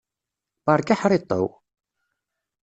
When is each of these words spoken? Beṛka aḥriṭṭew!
Beṛka 0.65 0.93
aḥriṭṭew! 0.95 1.47